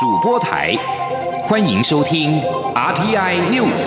[0.00, 0.74] 主播台，
[1.44, 2.40] 欢迎收听
[2.74, 3.86] RTI News。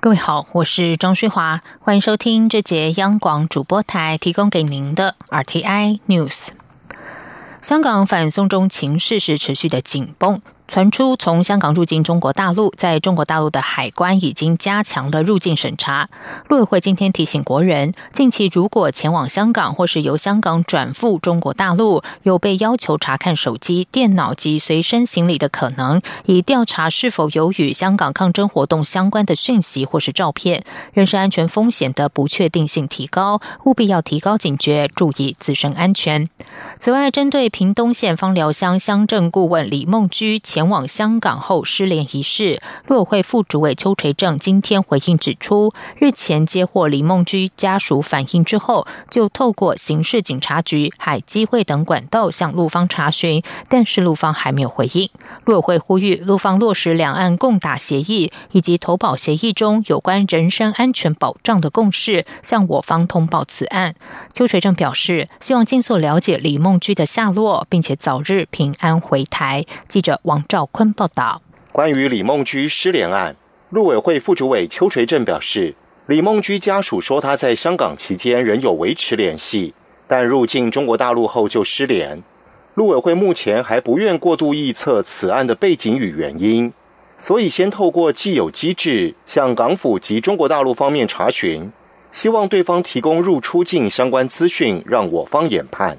[0.00, 6.46] 各位好，我是张旭华，欢迎收听这节央广主播台提供给您的 RTI News。
[7.60, 10.40] 香港反送中情势是持续的紧绷。
[10.72, 16.08] 传出从香港入境中国大陆，在中国大陆的海关已经加强了入境审查。
[16.48, 30.64] 陆委会今天提醒国人，近期如果前往香港或是由香港转赴中国大陆，有被要求查看手机、电脑及随身行李的可能，以调查是否有与香港抗争活动相关的讯息或是照片，
[30.94, 36.30] 人身安全风险的不确定性提高，务必要提高警觉，注意自身安全。
[36.78, 40.61] 此外，针对屏东县芳寮乡乡镇顾问李梦居前。
[40.62, 55.10] 前往香港后失联一事，陆委会副主委邱垂正今天回应指出，日前接获李梦居家属反映之后，就透过刑事警察局、海基会等管道向陆方查询，但是陆方还没有回应。
[55.46, 63.96] 陆委会呼吁陆方落实两岸共打协议以及投保协议中有关人身安全保障的共识，向我方通报此案。
[64.32, 69.66] 邱垂正表示，希望尽速了解李梦居的下落，并且早日平安回台。
[69.88, 70.41] 记者王。
[70.48, 73.36] 赵坤报道：关于李梦居失联案，
[73.70, 75.74] 陆委会副主委邱垂正表示，
[76.06, 79.74] 李梦居家属说他在香港期间仍有维持联系，
[80.06, 82.22] 但入境中国大陆后就失联。
[82.74, 86.72] 陆委会目前还不愿过度臆测此案的背景与原因，
[87.18, 91.70] 所以先透过既有机制向港府及中国大陆方面查询，
[92.10, 95.98] 希望对方提供入出境相关资讯，让我方研判。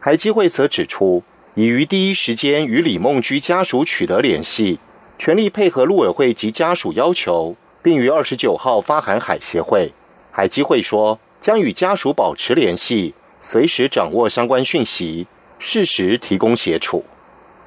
[0.00, 1.22] 海基会则指出。
[1.54, 4.78] 已于第一时间与李梦居家属取得联系，
[5.18, 9.92] 全力配合陆委会及家属要求，并于二十九号发函海协会。
[10.30, 15.26] 海基会说将与家属保持联系，随时掌握相关讯息，
[15.58, 17.04] 适时提供协助。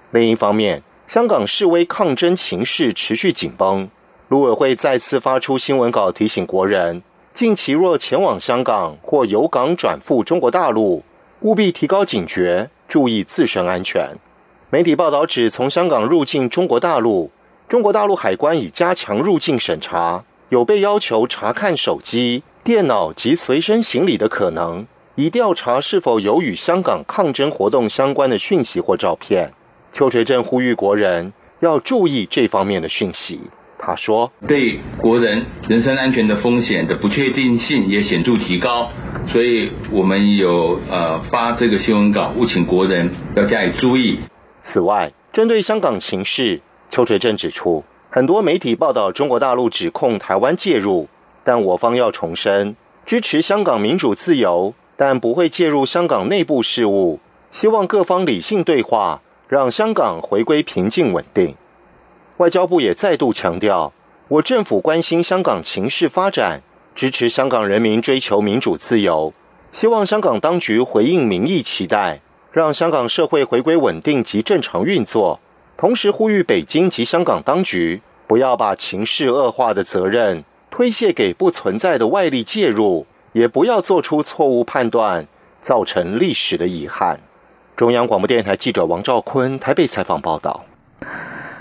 [0.10, 3.88] 另一方面，香港示威抗争情势持续紧绷，
[4.30, 7.04] 陆委会再次发出新闻稿提醒国人，
[7.36, 11.04] 近期若前往香港或由港转赴中国大陆，
[11.42, 12.72] 务必提高警觉。
[12.88, 14.10] 注意自身安全。
[14.70, 17.32] 媒体报道指，从香港入境中国大陆，
[17.68, 24.86] 中国大陆海关已加强入境审查，有被要求查看手机、电脑及随身行李的可能，
[25.16, 29.52] 以调查是否有与香港抗争活动相关的讯息或照片。
[29.94, 31.32] 邱垂正呼吁国人
[31.62, 33.40] 要注意这方面的讯息。
[33.86, 38.90] 他说：“对国人人身安全的风险的不确定性也显著提高，
[39.28, 44.18] 所以我们有呃发这个新闻稿，务请国人要加以注意。”
[44.62, 46.60] 此外，针对香港情势，
[46.90, 51.08] 邱垂正指出，很多媒体报道中国大陆指控台湾介入，
[51.44, 52.76] 但我方要重申，
[53.06, 57.20] 支持香港民主自由，但不会介入香港内部事务，
[57.52, 61.54] 希望各方理性对话，让香港回归平静稳定。
[62.38, 63.94] 外交部也再度强调，
[64.28, 66.62] 我政府关心香港情势发展，
[66.94, 69.34] 支持香港人民追求民主自由，
[69.72, 72.20] 希望香港当局回应民意期待，
[72.52, 75.40] 让香港社会回归稳定及正常运作。
[75.78, 85.26] 同时呼吁北京及香港当局不要把情势恶化的责任推卸给不存在的外力介入，也不要做出错误判断，
[85.62, 87.20] 造成历史的遗憾。
[87.78, 90.66] 中央广播电台记者王兆坤台北采访报道。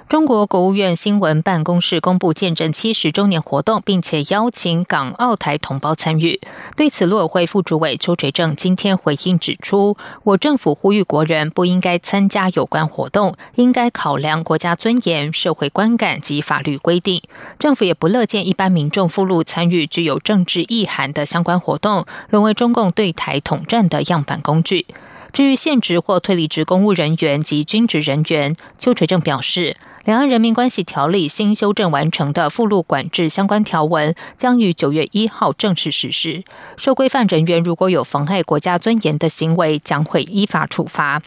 [0.09, 6.41] 中国国务院新闻办公室公布见证七十周年活动，并且邀请港澳台同胞参与。
[6.77, 17.21] 对此，陆委会副主委邱垂正今天回应指出，我政府呼吁国人不应该参加有关活动，应该考量国家尊严、社会观感及法律规定。
[17.59, 24.87] 政府也不乐见一般民众附录参与具有政治意涵的相关活动，沦为中共对台统战的样板工具。
[25.35, 29.77] 至于现职或退离职公务人员及军职人员，邱垂正表示。
[30.07, 36.45] 《两岸人民关系条例》新修正完成的附录管制相关条文将于九月一号正式实施。
[36.77, 41.23] 受规范人员如果有妨碍国家尊严的行为，将会依法处罚。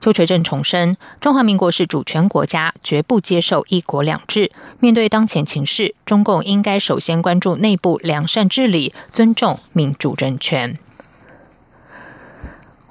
[0.00, 4.52] 邱垂正重申，中华民国是主权国家，绝不接受一国两制。
[4.78, 10.78] 面对当前情势，中共应该首先关注内部良善治理，尊重民主人权。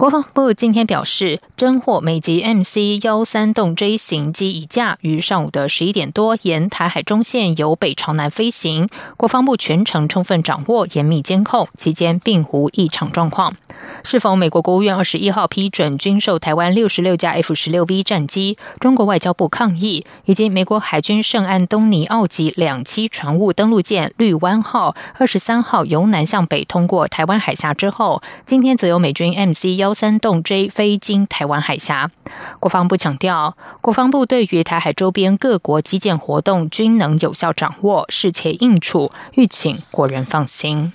[0.00, 8.88] 国防部今天表示，侦获美籍 MC 幺三洞 J 型机一架于上午的十一点多沿台海中线由北朝南飞行。
[9.18, 13.54] 国防部全程充分掌握、严密监控，期间并无异常状况。
[14.02, 18.56] 是否美国国务院二十一号批准军售台湾六十六架 F 十六 V 战机？
[18.78, 29.89] 中国外交部抗议，以及美国海军圣安东尼奥级两栖船坞登陆舰绿湾号二十三号由南向北通过台湾海峡之后，今天则由美军 MC 幺。
[29.94, 32.10] 三洞 J 飞经台湾海峡，
[32.58, 40.92] 国防部强调，国防部对于台海周边各国基建活动均能有效掌握，事前应处，欲请国人放心。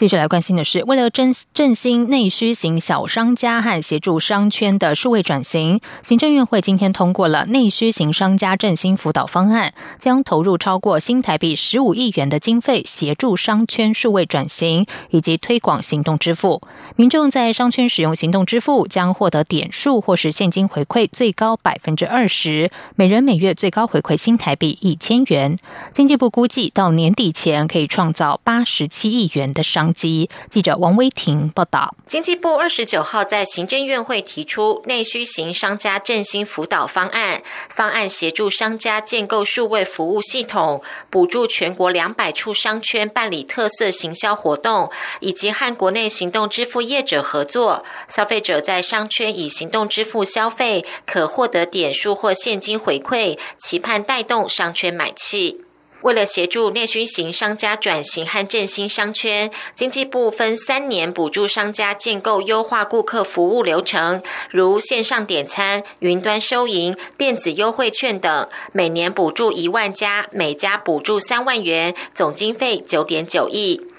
[0.00, 16.62] 继续来关心的是，为了振振兴内需型小商家和协助商圈的数位转型，行政院会今天通过了内需型商家振兴辅导方案，将投入超过新台币十五亿元的经费，协助商圈数位转型以及推广行动支付。
[16.96, 25.58] 民众在商圈使用行动支付，将获得点数或是现金回馈，最高百分之二十，每人每月最高回馈新台币一千元。
[25.92, 29.89] 经济部估计，到年底前可以创造八十七亿元的商。
[29.92, 30.28] 记
[30.62, 44.90] 者王威婷报道，经济部二十九号在行政院会提出内需型商家振兴辅导方案，方案协助商家建构数位服务系统，补助全国两百处商圈办理特色行销活动，
[45.20, 55.64] 以及和国内行动支付业者合作，消费者在商圈以行动支付消费，可获得点数或现金回馈，期盼带动商圈买气。
[56.02, 73.89] 为了协助内需型商家转型和振兴商圈，经济部分三年补助商家建构优化顾客服务流程，如线上点餐、云端收银、电子优惠券等，每年补助一万家，每家补助三万元，总经费九点九亿。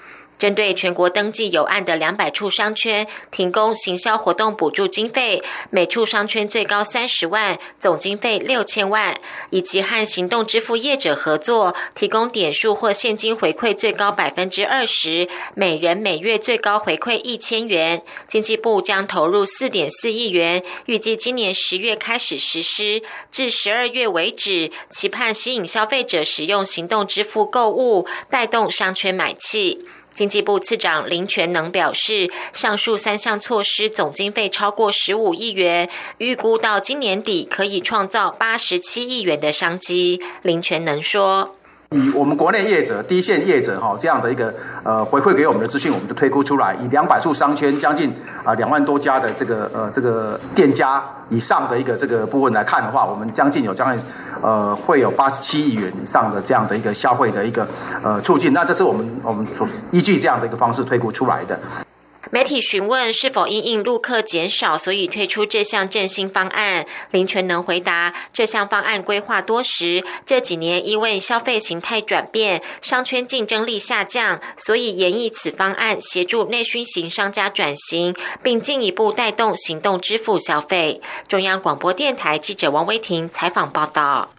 [0.41, 9.13] 针对全国登记有案的两百处商圈，提供行销活动补助经费，每处商圈最高三十万，总经费六千万；
[9.51, 18.01] 以及和行动支付业者合作，提供点数或现金回馈最高百分之二十，每人每月最高回馈一千元。
[18.25, 29.85] 经济部将投入四点四亿元，预计今年十月开始实施，至十二月为止，期盼吸引消费者使用行动支付购物，带动商圈买气。
[30.13, 40.21] 经济部次长林全能表示，上述三项措施总经费超过十五亿元，预估到今年底可以创造八十七亿元的商机。
[40.41, 41.55] 林全能说。
[41.93, 48.13] 以我们国内业者、第一线业者哈这样的一个呃回馈给我们的资讯，我们就推估出来，以两百处商圈将近
[48.45, 54.05] 啊两万多家的这个呃这个店家以上的一个这个部分来看的话，我们将近有将近
[54.41, 57.67] 呃会有八十七亿元以上的这样的一个消费的一个
[58.01, 58.53] 呃促进。
[58.53, 61.59] 那这是我们我们所依据这样的一个方式推估出来的。
[62.33, 66.85] 媒体询问是否因应陆客减少，所以推出这项振兴方案。
[67.11, 81.01] 林全能回答：这项方案规划多时，这几年因为消费形态转变，商圈竞争力下降，所以研议此方案，协助内需型商家转型，并进一步带动行动支付消费。
[81.27, 84.29] 中央广播电台记者王威婷采访报道。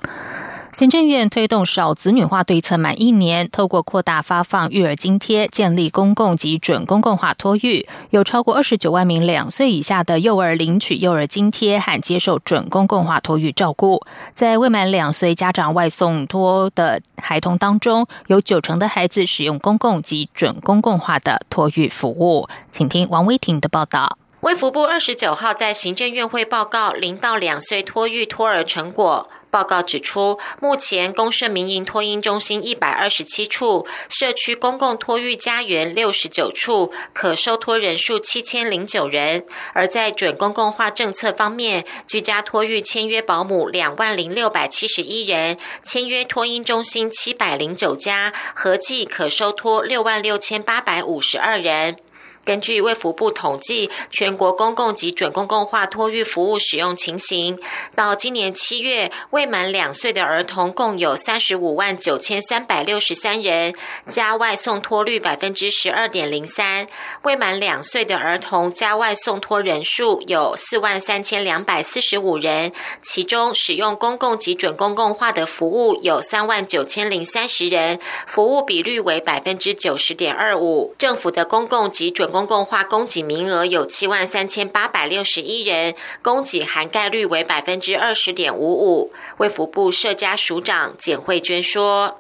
[0.73, 14.01] 行政院推动少子女化对策满一年，透过扩大发放育儿津贴，建立公共及准公共化托育，有超过二十九万名两岁以下的幼儿领取幼儿津贴和接受准公共化托育照顾。
[14.33, 22.49] 在未满两岁家长外送托的孩童当中，有九成的孩子使用公共及准公共化的托育服务。
[22.71, 24.17] 请听王威婷的报道。
[24.43, 29.31] 卫福部二十九号在行政院会报告零到两岁托育托儿成果。
[29.53, 39.47] 报告指出，目前公社民营托婴中心一百二十七处，社区公共托育家园六十九处，可收托人数七千零九人。
[39.75, 51.97] 而在准公共化政策方面，居家托育签约保姆两万零六百七十一人，签约托婴中心七百零九家，合计可收托六万六千八百五十二人。
[52.45, 57.59] 根据卫福部统计，全国公共及准公共化托育服务使用情形，
[57.95, 63.75] 到今年七月，未满两岁的儿童共有三十五万九千三百六十三人，
[64.09, 66.89] 加外送托率百分之十二点零三。
[67.23, 80.93] 未满两岁的儿童加外送托人数有四万三千两百四十五人，其中使用公共及准公共化的服务有三万九千零三十人，服务比率为百分之九十点二五。
[80.99, 89.13] 政府的公共及准公共化供给名额有七万三千八百六十一人，供给涵盖率为百分之二十点五五。
[89.37, 92.19] 卫福部社家署长简慧娟说。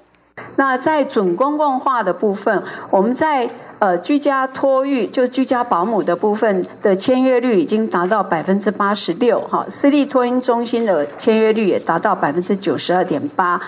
[0.56, 3.50] 那在准公共化的部分，我们在
[3.80, 13.60] 呃居家托育，就居家保姆的部分的签约率已经达到百分之八十六，哈，私立托婴中心的签约率也达到百分之九十二点八。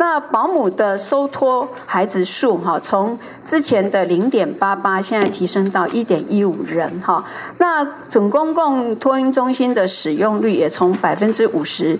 [0.00, 7.22] 那保姆的收托孩子数，哈，从之前的零点八八，现在提升到一点一五人，哈。
[7.58, 11.98] 那准公共托婴中心的使用率也从百分之五十。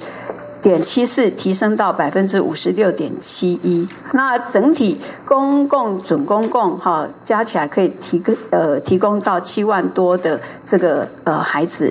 [0.62, 11.90] 点七四提升到百分之五十六点七一，那整体公共准公共哈加起来可以提供呃提供到七万多的这个呃孩子。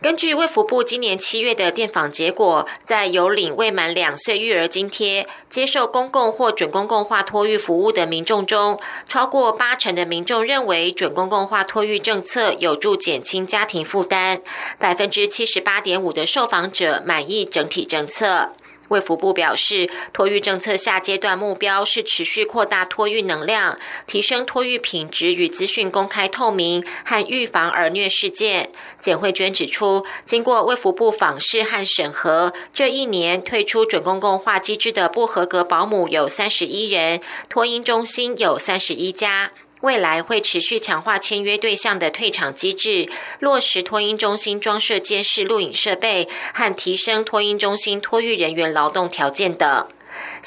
[0.00, 8.78] 根据卫福部今年七月的电访结果，在有领未满两岁育儿津贴、接受公共或准公共化托育服务的民众中，
[9.08, 14.40] 超过八成的民众认为准公共化托育政策有助减轻家庭负担，
[14.78, 18.52] 百分之七十八点五的受访者满意整体政策。
[18.88, 28.70] 卫福部表示，托育政策下阶段目标是持续扩大托育能量，提升托育品质与资讯公开透明，和预防儿虐事件。
[28.98, 39.50] 简慧娟指出，经过卫福部访视和审核，这一年退出准公共化机制的不合格保姆有三十一人，托婴中心有三十一家。
[39.80, 43.08] 未来会持续强化签约对象的退场机制，
[43.38, 49.86] 落实托婴中心装设监视录影设备和提升托婴中心托育人员劳动条件等。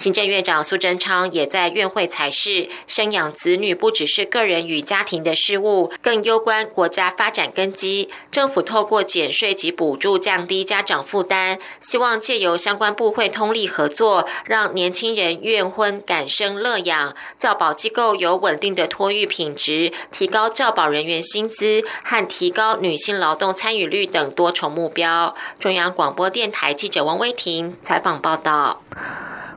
[0.01, 8.09] 行政院长苏贞昌也在院会采示，生养子女不只是个人与家庭的事务，更攸关国家发展根基。
[8.31, 25.35] 政府透过减税及补助降低家长负担，希望借由相关部会通力合作，让年轻人愿婚敢生乐养，教保机构有稳定的托育品质，提高教保人员薪资和提高女性劳动参与率等多重目标。
[25.59, 28.81] 中央广播电台记者王威婷采访报道。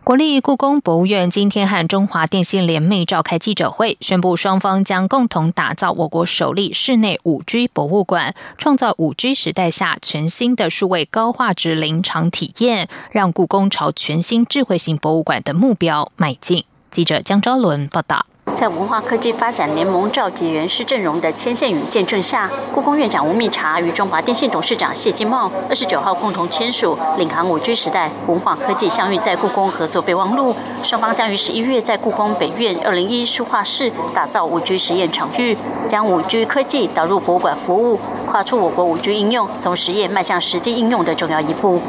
[0.04, 16.66] 国立故宫博物院今天和中华电信联袂召开记者会，宣布双方将共同打造我国首例室内五 G 博物馆，创造五 G 时代下全新的数位高画质临场体验，让故宫朝全新智慧型博物馆的目标迈进。
[16.90, 18.26] 记者江昭伦报道。
[18.52, 30.54] 在文化科技发展联盟召集人施正荣的牵线与见证下，故宫院长吴密察与中华电信董事长谢金茂二十九号共同签署领航五 G 时代文化科技相遇在故宫合作备忘录。
[30.84, 35.58] 双方将于十一月在故宫北院二零一书画室打造五 G 实验场域，
[35.88, 41.82] 将五 G 科技导入博物馆服务，跨出我国五 G 应用从实验迈向实际应用的重要一步。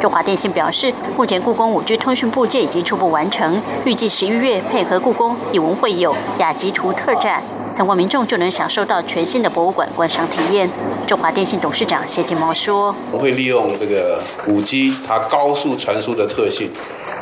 [0.00, 10.70] 中华电信表示，目前故宫五 G 通讯部件已经初步完成，预计十一月配合故宫以文会友雅集图特展，参观民众就能享受到全新的博物馆观赏体验。
[11.06, 16.70] 中华电信董事长谢金茂说：“我会利用这个五 G 它高速传输的特性，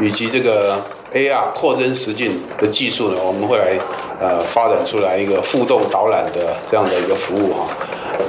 [0.01, 0.81] 以及这个
[1.13, 3.77] AR 扩增实境的技术呢，我们会来
[4.21, 7.67] 呃发展出来一个互动导览的这样的一个服务哈。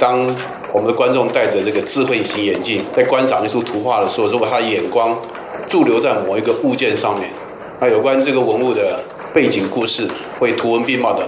[0.00, 0.26] 当
[0.72, 5.16] 我们的观众戴着这个智慧型眼镜，在观赏一幅图画的时候，如果他的眼光
[5.68, 7.28] 驻留在某一个物件上面，
[7.80, 9.02] 那有关这个文物的
[9.34, 10.06] 背景故事
[10.38, 11.26] 会图文并茂的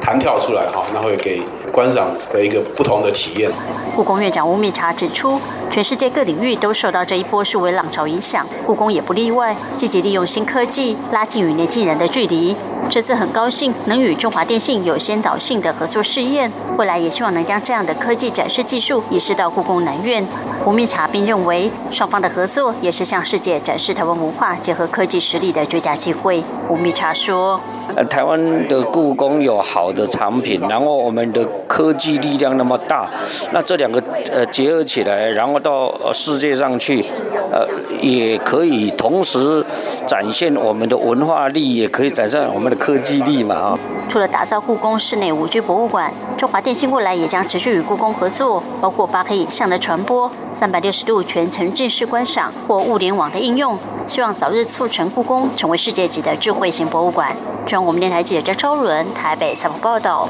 [0.00, 3.50] 弹跳出来，哈，那会给观赏的一个不同的体验。
[3.96, 12.54] 故宫院长吴密察指出，全世界各领域都受到这一波数位浪潮影响，故宫也不例外，积极利用新科技拉近与年轻人的距离。
[12.90, 20.24] 这次很高兴能与中华电信有先导性的合作试验，未来也希望能将这样的科技展示技术移师到故宫南院。
[20.64, 26.42] 吴密察并认为，双方的合作也是向世界展示台湾文化结合科技实力的绝佳机会。
[26.68, 27.60] 吴密察说
[27.96, 33.08] ：“呃，台湾的故宫有好的产品，然后我们的科技力量那么大，
[33.52, 37.04] 那这两个呃结合起来，然后到世界上去，
[37.50, 37.66] 呃，
[38.00, 39.64] 也可以同时
[40.06, 43.78] 展现我们的文化力，也可以展现我们的。”科技力嘛啊！
[44.10, 57.34] 除了打造故宫室内五 G 博物馆，中华电信未来也将持续与故宫合作，包括八 K 以上的传播、三百六十度全程正式观赏或物联网的应用，希望早日促成故宫成为世界级的智慧型博物馆。
[57.64, 60.28] 中央我们电台记者张超伦台北采访报道。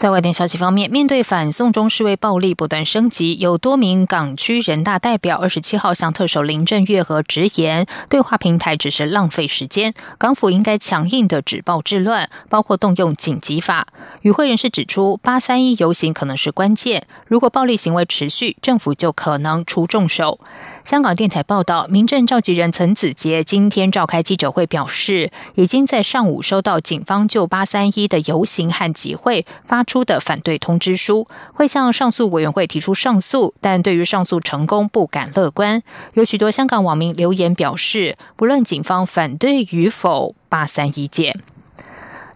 [0.00, 13.88] 在外电消息方面，面对反送中示威暴力不断升级，有多名港区人大代表二十七号向特首林郑月娥直言，对话平台只是浪费时间，港府应该强硬的止暴制乱，包括动用紧急法。
[14.22, 20.40] 与会人士指出，八三一游行可能是关键，如果暴力行为持续，政府就可能出重手。
[20.82, 29.84] 香港电台报道，民政召集人陈子杰今天召开记者会表示，已经在上午收到警方就八三一的游行和集会发。
[29.90, 35.82] 出的反对通知书，会向上诉委员会提出上诉，但对于上诉成功不敢乐观。
[36.14, 41.36] 有许多香港网民留言表示，不论警方反对与否，八三一届。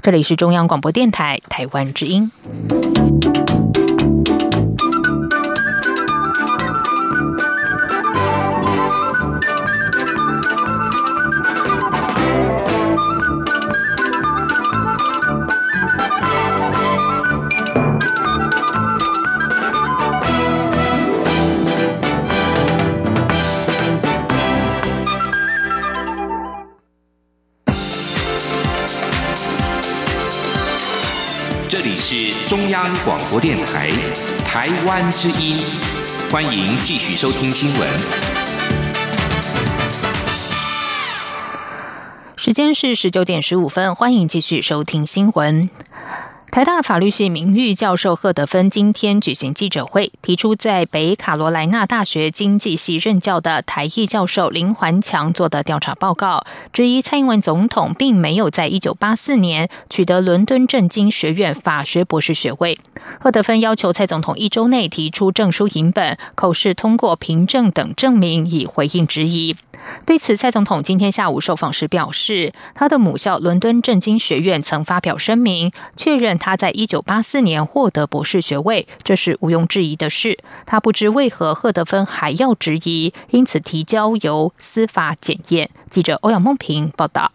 [0.02, 2.32] 这里是中央广播电台台湾之音。
[32.06, 33.90] 是中央广播电台
[34.44, 35.58] 台湾之音，
[36.30, 37.88] 欢迎继续收听新闻。
[42.36, 45.70] 时间是十九点十五分，欢迎继续收听新闻。
[46.54, 62.78] 台大法律系名誉教授贺德芬今天举行记者会，提出在北卡罗来纳大学经济系任教的台裔教授林环强做的调查报告，质疑蔡英文总统并没有在一九八四年取得伦敦政经学院法学博士学位。
[63.18, 69.56] 贺德芬要求蔡总统一周内提出证书影本、口试通过凭证等证明，以回应质疑。
[70.06, 80.38] 对此，蔡总统今天下午受访时表示，他的母校伦敦政经学院曾发表声明，确认他在一九八四年获得博士学位，这是毋庸置疑的事。
[80.66, 85.70] 他不知为何赫德芬还要质疑，因此提交由司法检验。
[85.88, 87.32] 记者欧阳梦平报道。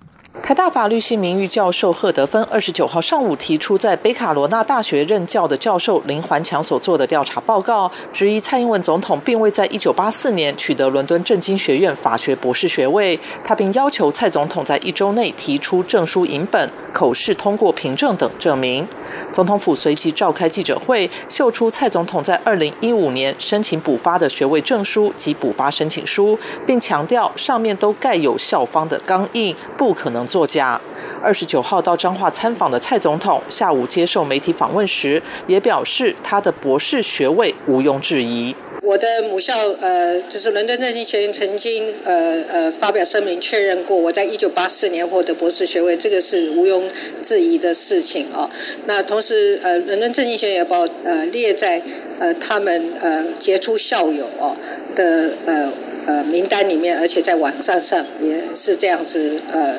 [0.49, 13.19] 台大法律系名誉教授贺德芬二十九号上午提出，在北卡罗纳大学任教的教授林环强所做的调查报告，质疑蔡英文总统并未在一九八四年取得伦敦政经学院法学博士学位。
[13.43, 18.87] 他并要求蔡总统在一周内提出证书影本、口试通过凭证等证明。
[19.31, 30.38] 总统府随即召开记者会，秀出蔡总统在二零一五年申请补发的学位证书及补发申请书，并强调上面都盖有校方的钢印，不可能做。
[30.39, 30.79] 作家
[31.21, 38.55] 二十九号到彰化参访的蔡总统，下午接受媒体访问时，也表示他的博士学位毋庸置疑。
[38.81, 46.83] 我的母校呃，就是伦敦政经学院曾经呃呃发表声明确认过，我在一九八四年获得博士学位，这个是毋庸
[47.21, 48.49] 置疑的事情哦。
[48.85, 51.81] 那同时呃，伦敦政经学院也把呃列在
[52.19, 54.55] 呃他们呃杰出校友哦
[54.95, 55.69] 的呃
[56.07, 59.75] 呃名单里面，而且在网站上也是这样子呃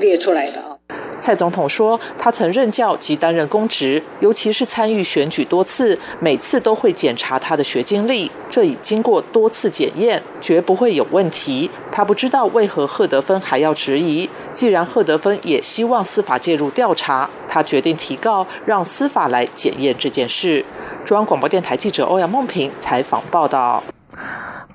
[0.00, 0.76] 列出来的啊。
[1.18, 11.70] 蔡总统说，他曾任教及担任公职，尤其是参与选举多次，每次都会检查他的学经历，这已经过多次检验，绝不会有问题。
[11.90, 14.28] 他不知道为何贺德芬还要质疑。
[14.52, 20.62] 既然贺德芬也希望司法介入调查，他决定提告，让司法来检验这件事。
[21.04, 23.82] 中央广播电台记者欧阳梦平采访报道。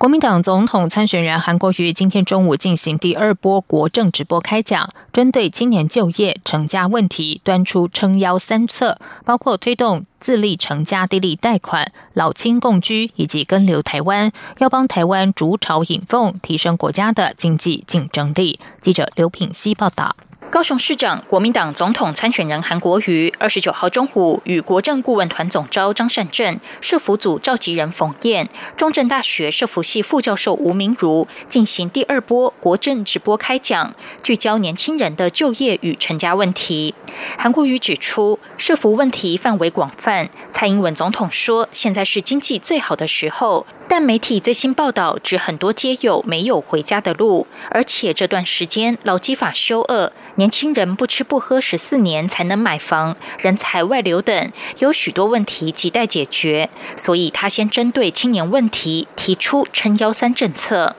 [0.02, 18.58] 国民党总统参选人韩国瑜今天中午进行第二波国政直播开讲，针对青年就业、成家问题，端出撑腰三策，包括推动自立成家、低利贷款、老青共居以及跟留台湾，要帮台湾逐潮引凤，提升国家的经济竞争力。
[18.80, 20.16] 记者刘品希报道。
[20.52, 36.94] 高雄市长、国民党总统参选人韩国瑜二十九号中午与国政顾问团总召张善政、社福组召集人冯燕、中正大学社福系副教授吴明如进行第二波国政直播开讲，聚焦年轻人的就业与成家问题。
[37.38, 40.28] 韩国瑜指出，社福问题范围广泛。
[40.50, 43.66] 蔡英文总统说，现在是经济最好的时候。
[43.94, 56.70] 但媒体最新报道指，很多街友没有回家的路，而且这段时间劳基法修恶，年轻人不吃不喝十四年才能买房，人才外流等，有许多问题亟待解决。
[56.96, 60.96] 所以他先针对青年问题提出撑腰三政策。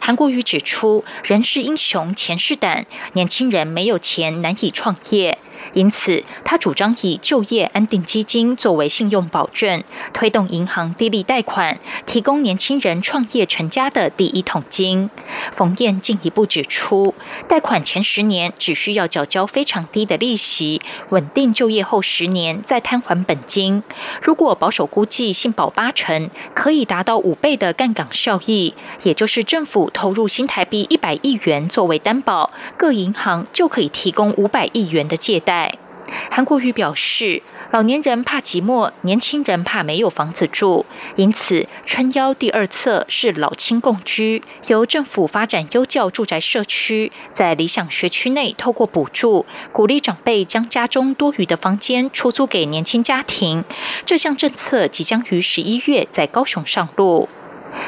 [0.00, 5.38] 韩国瑜指出，人是英雄，钱是胆，年轻人没有钱难以创业。
[5.72, 15.10] 因此，他主张以就业安定基金作为信用保证，推动银行低利贷款，提供年轻人创业成家的第一桶金。
[15.52, 17.14] 冯燕进一步指出，
[17.48, 23.82] 贷款前十年只需要缴交非常低的利息，稳定就业后十年再摊还本金。
[24.20, 35.51] 如果保守估计信保八成，可以达到五倍的杠杆效益，也就是政府投入新台币一百亿元作为担保，各银行就可以提供五百亿元的借贷。
[36.30, 40.84] 韩国瑜表示，老年人怕寂寞，年轻人怕没有房子住，
[41.16, 53.64] 因此撑腰第二侧是老青共居，由政府发展优教住宅社区，在理想学区内透过补助，鼓励长辈将家中多余的房间出租给年轻家庭。
[54.04, 57.28] 这项政策即将于十一月在高雄上路。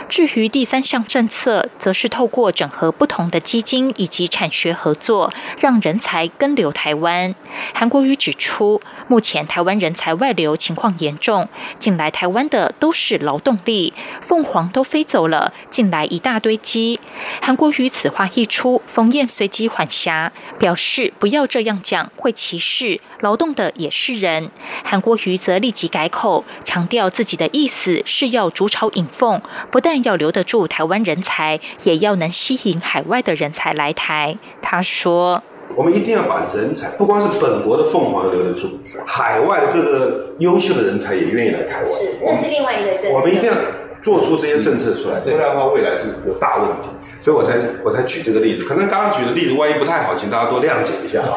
[0.08, 7.34] 至于第三项政策，则是透过整合不同的基金以及产学合作，让人才跟留台湾。
[7.72, 17.00] 韩国瑜指出，目前台湾人才外流情况严重，进来台湾的都是劳动力，凤凰都飞走了，进来一大堆鸡。
[17.40, 24.50] 韩国瑜此话一出，冯燕随即缓颊，表示不要这样讲，会歧视劳动的也是人。
[24.84, 29.40] 韩国瑜则立即改口，强调自己的意思是要逐巢引凤。
[29.74, 34.38] 不但要留得住台湾人才，也要能吸引海外的人才来台。
[34.62, 35.42] 他说
[35.74, 41.88] ：“我们一定要把人才，不光是本国的凤凰留得住，海外的各个优秀的人才也愿意来台湾。
[41.88, 43.16] 是，那是另外一个政策。
[43.16, 43.56] 我们一定要
[44.00, 46.90] 做出这些政策出来，不然的话未来是有大问题。
[47.20, 48.62] 所以我才我才举这个例子。
[48.62, 51.34] 可能刚刚举的例子万一不太好，请大家多谅解一下啊。”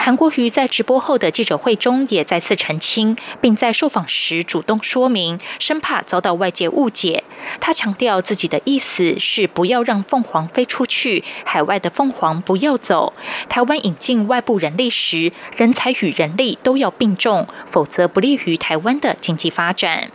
[0.00, 7.24] 韩国瑜在直播后的记者会中也再次澄清，并在受访时主动说明，生怕遭到外界误解。
[7.60, 13.12] 他强调自己的意思是不要让凤凰飞出去，海外的凤凰不要走。
[13.48, 20.10] 台湾引进外部人力时，人才与人力都要并重，否则不利于台湾的经济发展。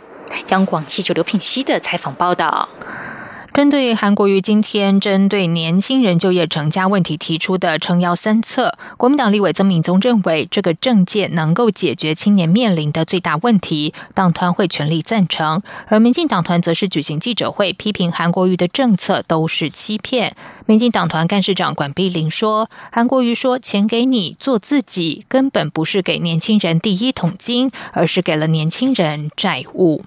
[0.48, 2.68] 央广记者刘品熙的采访报道。
[3.54, 15.62] 针对韩国瑜今天针对年轻人就业成家问题提出的撑腰三策，国民党立委曾敏宗认为这个政见能够解决青年面临的最大问题，党团会全力赞成。
[15.86, 20.34] 而民进党团则是举行记者会，批评韩国瑜的政策都是欺骗。
[20.66, 30.04] 民进党团干事长管碧玲说：“韩国瑜说钱给你做自己，根本不是给年轻人第一桶金，而是给了年轻人债务。”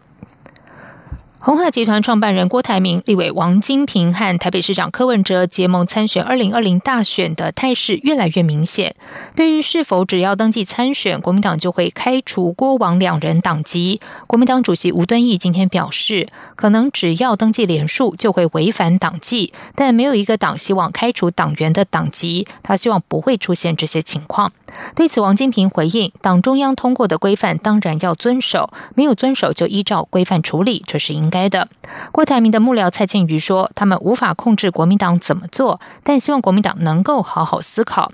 [1.48, 8.98] 鸿海集团创办人郭台铭、立委王金平和台北市长柯文哲结盟参选二零二零大选的态势越来越明显。
[9.34, 24.52] 对于是否只要登记参选，国民党就会开除郭王两人党籍，国民党主席吴敦义今天表示，可能只要登记连数就会违反党纪，但没有一个党希望开除党员的党籍，他希望不会出现这些情况。
[24.96, 31.37] 对此，王金平回应，党中央通过的规范当然要遵守，没有遵守就依照规范处理，这是应该。
[31.50, 31.68] 的，
[32.12, 38.12] 郭台铭的幕僚蔡庆瑜说，他们无法控制国民党怎么做，但希望国民党能够好好思考。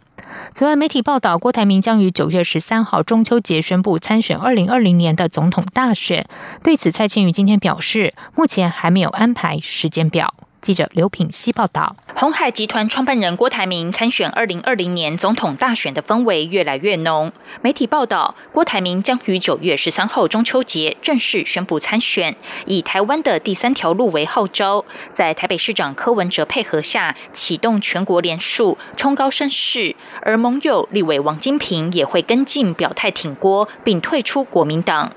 [0.54, 6.26] 此外，媒体报道，郭台铭将于九月十三号中秋节宣布参选二零二零年的总统大选。
[6.64, 10.34] 对此，蔡庆瑜今天表示，目前还没有安排时间表。
[10.64, 17.34] 记者刘品希报道：红海集团创办人郭台铭参选二零二零年总统大选的氛围越来越浓。
[17.62, 22.34] 媒体报道，郭台铭将于九月十三号中秋节正式宣布参选，
[22.66, 29.94] 以台湾的第三条路为号召，在台北市长柯文哲配合下，启动全国联署，冲高声势。
[30.22, 35.12] 而盟友立委王金平也会跟进表态挺郭，并退出国民党。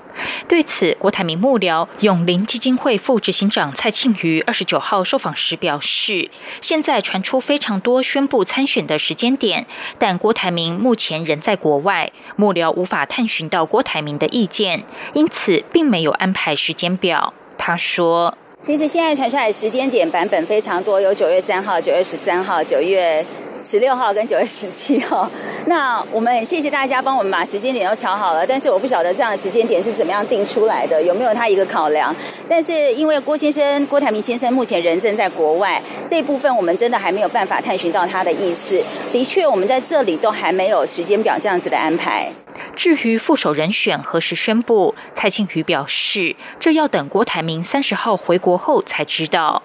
[0.48, 9.66] 对此，郭台铭幕僚永林基金会副执行长蔡庆瑜二十九号受访时表示，现在传出非常多宣布参选的时间点，
[9.98, 17.34] 但郭台铭目前仍在国外，幕僚无法探寻到郭台铭的意见，因此并没有安排时间表。
[17.58, 23.24] 他说：“其实现在传出来时间点版本非常多，有九月三号、九月十三号、九月。”
[23.62, 25.28] 十六号跟九月十七号，
[25.64, 28.46] 那我们谢谢大家帮我们把时间点都调好了。
[28.46, 32.14] 但是我不晓得这样的时间点是怎么样定出来的，有没有他一个考量？
[32.46, 38.78] 但是因为郭先生郭台铭先生目前人正在国外，这部分我们真的还没有办法探寻到他的意思。
[39.10, 42.30] 的确，我们在这里都还没有时间表这样子的安排。
[42.74, 49.62] 至于副手人选何时宣布，蔡庆瑜表示，这要等郭台铭三十号回国后才知道。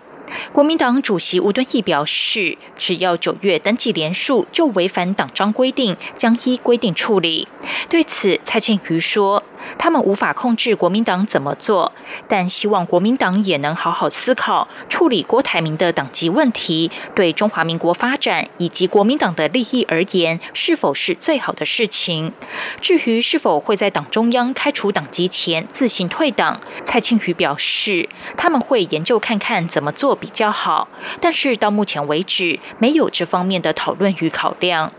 [0.54, 7.48] 国民党主席吴敦义表示，只要九月登记联署就违反党章规定，将依规定处理。
[7.90, 9.44] 对此，蔡庆瑜说。
[9.78, 11.92] 他们无法控制国民党怎么做，
[12.28, 22.34] 但希望国民党也能好好思考处理郭台铭的党籍问题，对中华民国发展以及国民党的利益而言，是否是最好的事情？
[22.80, 30.88] 至于是否会在党中央开除党籍前自行退党，蔡庆瑜表示，他们会研究看看怎么做比较好，
[31.20, 34.92] 但是到目前为止没有这方面的讨论与考量。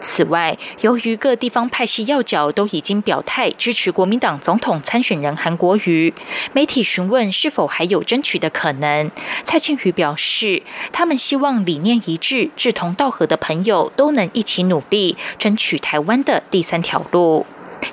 [0.00, 6.12] 此外，由于各地方派系要角都已经表态支持国民党总统参选人韩国瑜，
[6.52, 9.10] 媒体询问是否还有争取的可能，
[9.44, 17.46] 蔡庆瑜表示，他们希望理念一致、志同道合的朋友都能一起努力，争取台湾的第三条路。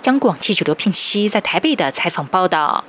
[0.03, 2.83] 央广记者刘聘熙在台北的采访报道。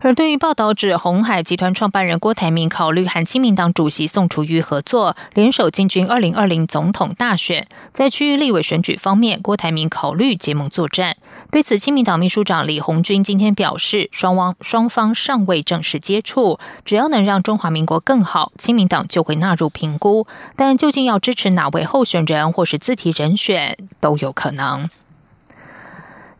[0.00, 11.16] 而对于报道指红海集团创办人郭台铭考虑和亲民党主席宋楚瑜合作，联手进军二零二零总统大选，在区域立委选举方面，郭台铭考虑结盟作战。
[11.50, 20.26] 对此，亲民党秘书长李红军今天表示，双方双方尚未正式接触，只要能让中华民国更好，亲民党就会纳入评估。
[20.54, 24.88] 但究竟要支持哪位候选人或是自提人选，都有可能。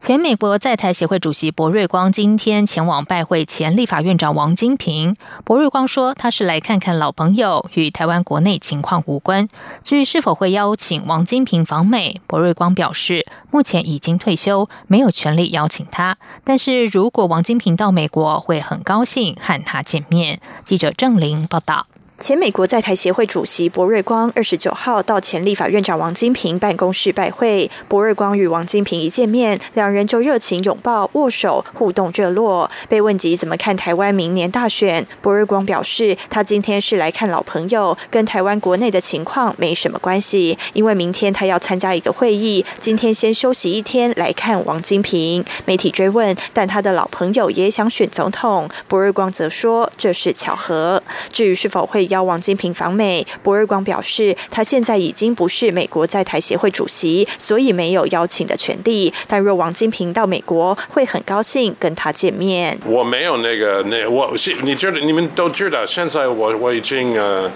[0.01, 5.17] 前美国在台协会主席博瑞光今天前往拜会前立法院长王金平。
[5.45, 9.49] 博瑞光说，他是来看看老朋友，与台湾国内情况无关。
[9.83, 16.17] 至于是否会邀请王金平访美，博瑞光表示，目前已经退休，没有权利邀请他。
[16.45, 20.41] 但是如果王金平到美国，会很高兴和他见面。
[20.63, 21.87] 记者郑玲报道。
[22.21, 32.69] 前美国在台协会主席博瑞光二十九号到前立法院长王金平办公室拜会，博瑞光与王金平一见面，两人就热情拥抱、握手，互动热络。
[32.89, 45.45] 被问及怎么看台湾明年大选，博瑞光表示，他今天是来看老朋友，跟台湾国内的情况没什么关系，因为明天他要参加一个会议，今天先休息一天来看王金平。
[45.67, 51.03] 媒体追问，但他的老朋友也想选总统，博瑞光则说这是巧合。
[51.31, 51.99] 至于是否会。
[52.09, 59.13] 邀王金平访美，博瑞光表示，他现在已经不是美国在台协会主席，所以没有邀请的权利。
[59.27, 62.79] 但若王金平到美国，会很高兴跟他见面。
[62.87, 67.51] 我没有那个那我是你知道你们都知道，现在我我已经呃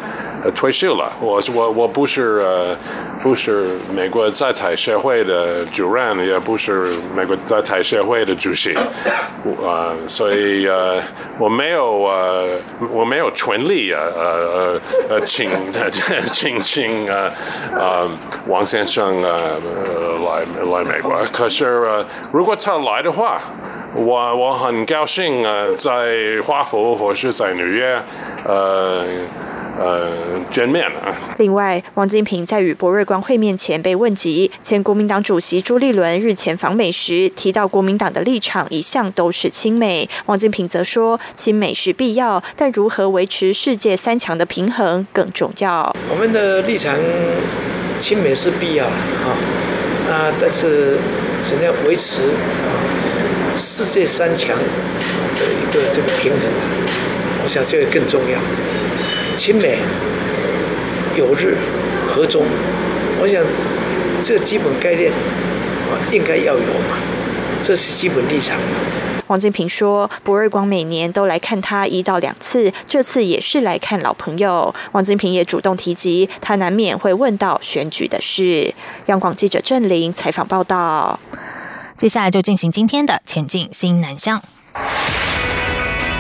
[0.55, 2.77] 退休了，我我我不是呃
[3.23, 8.75] 不是美国在台协会的主任，也不是美国在台协会的主席，
[9.65, 11.01] 啊，所以呃
[11.39, 12.32] 我没有呃
[12.91, 14.01] 我没有权利呃。
[14.15, 15.51] 呃呃，请
[16.33, 17.31] 请请呃
[17.75, 18.09] 呃
[18.47, 19.59] 王先生呃
[20.25, 20.45] 来
[20.79, 21.15] 来美国。
[21.33, 23.41] 可是呃，如果他来的话，
[23.95, 28.01] 我我很高兴呃，在华府或是在纽约
[28.47, 29.05] 呃。
[29.81, 30.07] 呃，
[30.51, 31.17] 见面了。
[31.39, 40.07] 另外，王金平在与博瑞光会面前被问及，前国民党主席朱立伦日前访美时提到，国民党的立场一向都是亲美。
[40.27, 45.91] 王金平则说，亲美是必要，但如何维持世界三强的平衡更重要。
[46.11, 46.95] 我们的立场，
[47.99, 49.33] 亲美是必要啊，
[50.11, 50.99] 啊，但是
[51.49, 52.69] 怎样维持啊
[53.59, 56.41] 世界三强的一个这个平衡，
[57.45, 58.39] 我想这个更重要。
[59.37, 59.79] 亲美、
[61.17, 61.57] 友日、
[62.09, 62.45] 和中，
[63.21, 63.43] 我想
[64.23, 66.97] 这基本概念啊，应该要有嘛，
[67.63, 68.57] 这是基本立场。
[69.29, 74.75] 王金平说，博瑞光每年都来看他一到两次，这次也是来看老朋友。
[74.93, 78.75] 王金平也主动提及，他难免会问到选举的事。
[79.07, 81.19] 央广记者郑玲采访报道。
[82.03, 84.43] 接下来就进行今天的前进新南向。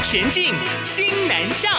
[0.00, 1.72] 前进新南向。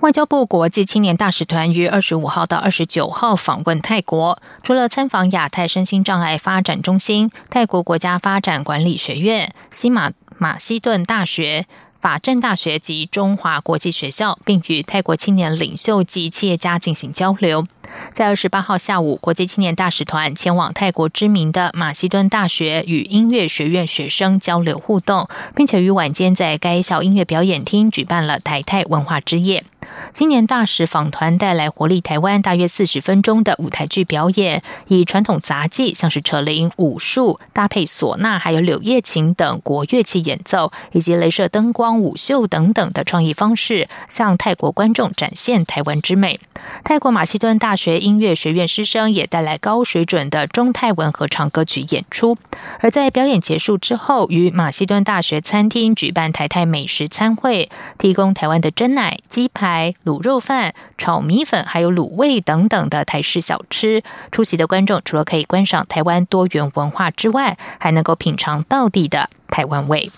[0.00, 11.66] 外交部国际青年大使团于二十五号到二十九号访问泰国，除了参访亚太身心障碍发展中心、泰国国家发展管理学院、西马马西顿大学。
[12.00, 17.66] 法政大学及中华国际学校，并与泰国青年领袖及企业家进行交流。
[18.12, 29.64] 在二十八号下午，国际青年大使团前往泰国知名的马西顿大学，与音乐学院学生交流互动，并且于晚间在该校音乐表演厅举办了台泰文化之夜。
[30.12, 46.38] 青年大使访团带来活力台湾大约四十分钟的舞台剧表演，以传统杂技像是扯铃、武术搭配唢呐，还有柳叶琴等国乐器演奏，以及镭射灯光舞秀等等的创意方式，向泰国观众展现台湾之美。
[46.84, 52.36] 泰国马其顿大学音乐学院师生也带来高水准的中泰文合唱歌曲演出。
[52.80, 59.94] 而在表演结束之后，与马其顿大学餐厅举办台泰美食餐会，提供台湾的真奶、鸡排。
[60.04, 64.02] 卤肉饭、炒米粉，还有卤味等等的台式小吃。
[64.30, 70.10] 出席的观众除了可以观赏台湾多元文化之外，还能够品尝到地的台湾味。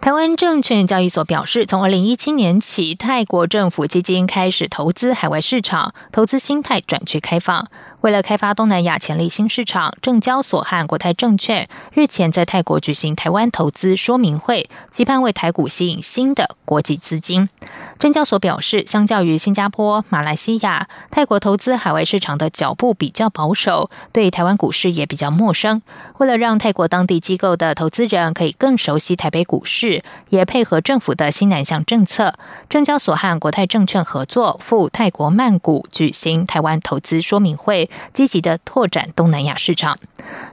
[0.00, 7.68] 台湾证券交易所表示，从二零一七年起，泰国政府基金开始投资海外市场，投资心态转趋开放。
[8.00, 17.50] 为了开发东南亚潜力新市场，证交所和国泰证券日前在泰国举行台湾投资说明会，期盼为台股吸引新的国际资金。
[17.98, 25.82] 证交所表示，相较于新加坡、马来西亚，泰国投资海外市场的脚步比较保守，对台湾股市也比较陌生。
[26.16, 32.34] 为了让泰国当地机构的投资人可以更熟悉台北股市，也配合政府的新南向政策，
[32.70, 39.98] 证交所和国泰证券合作赴泰国曼谷举行台湾投资说明会，积极的拓展东南亚市场。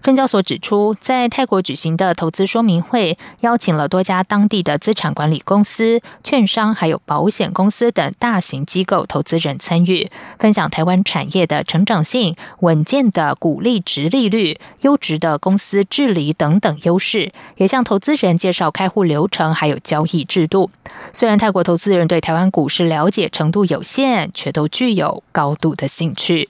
[0.02, 7.52] 证交所指出，在泰国举行的投资说明会，邀请了多家当地的资产管理公司、券商，还有保险。
[7.54, 20.69] 公司等大型机构投资人参与，分享台湾产业的成长性、稳健的股利值利率、优质的公司治理等等优势，也向投资人介绍开户流程还有交易制度。
[21.13, 26.50] 虽然泰国投资人对台湾股市了解程度有限，却都具有高度的兴趣。